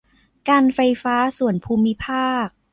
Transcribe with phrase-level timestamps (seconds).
[0.49, 2.47] การไฟฟ้าส่วนภูมิภาค